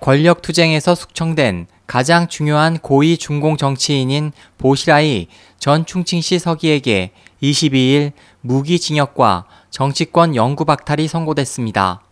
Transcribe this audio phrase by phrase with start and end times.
[0.00, 5.26] 권력 투쟁에서 숙청된 가장 중요한 고위 중공 정치인인 보시라이
[5.58, 12.02] 전 충칭시 서기에게 22일 무기징역과 정치권 영구 박탈이 선고됐습니다.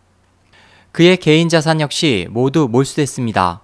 [0.91, 3.61] 그의 개인 자산 역시 모두 몰수됐습니다.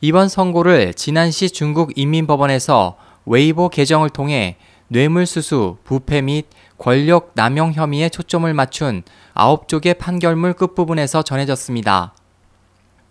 [0.00, 4.56] 이번 선고를 지난시 중국 인민법원에서 웨이보 개정을 통해
[4.88, 6.46] 뇌물수수, 부패 및
[6.76, 9.04] 권력 남용 혐의에 초점을 맞춘
[9.34, 12.14] 9쪽의 판결문 끝부분에서 전해졌습니다.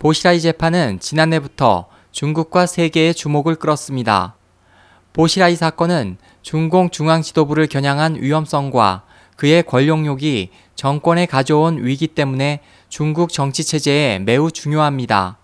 [0.02, 4.36] 보시라이 재판은 지난해부터 중국과 세계의 주목을 끌었습니다.
[5.14, 9.04] 보시라이 사건은 중공 중앙 지도부를 겨냥한 위험성과
[9.36, 15.38] 그의 권력욕이 정권에 가져온 위기 때문에 중국 정치 체제에 매우 중요합니다.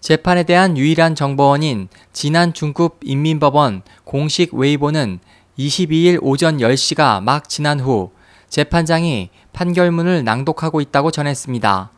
[0.00, 5.20] 재판에 대한 유일한 정보원인 지난 중국 인민법원 공식 웨이보는
[5.58, 8.12] 22일 오전 10시가 막 지난 후
[8.48, 11.90] 재판장이 판결문을 낭독하고 있다고 전했습니다.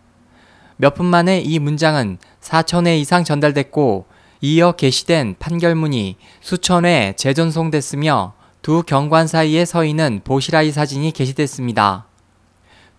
[0.77, 4.07] 몇 분 만에 이 문장은 4천회 이상 전달됐고
[4.41, 12.07] 이어 게시된 판결문이 수천 회 재전송됐으며 두 경관 사이에 서 있는 보시라이 사진이 게시됐습니다.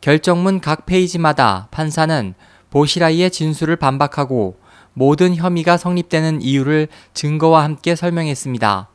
[0.01, 2.33] 결정문 각 페이지마다 판사는
[2.69, 4.57] 보시라이의 진술을 반박하고
[4.93, 8.89] 모든 혐의가 성립되는 이유를 증거와 함께 설명했습니다.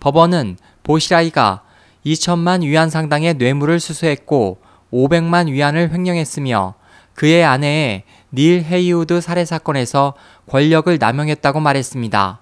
[0.00, 1.62] 법원은 보시라이가
[2.06, 4.58] 2천만 위안 상당의 뇌물을 수수했고
[4.92, 6.74] 500만 위안을 횡령했으며
[7.20, 10.14] 그의 아내의 닐 헤이우드 살해 사건에서
[10.48, 12.40] 권력을 남용했다고 말했습니다.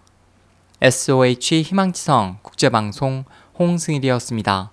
[0.80, 3.24] SOH 희망지성 국제방송
[3.58, 4.70] 홍승일이었습니다.